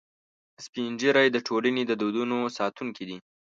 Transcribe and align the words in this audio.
سپین 0.65 0.91
ږیری 1.01 1.27
د 1.31 1.37
ټولنې 1.47 1.83
د 1.85 1.91
دودونو 2.01 2.37
ساتونکي 2.57 3.03
دي 3.09 3.17